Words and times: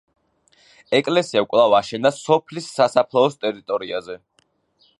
ეკლესია 0.99 1.43
კვლავ 1.51 1.75
აშენდა 1.79 2.11
სოფლის 2.15 2.71
სასაფლაოს 2.79 3.37
ტერიტორიაზე. 3.45 4.17